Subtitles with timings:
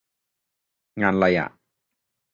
[1.01, 1.49] งานไรอะ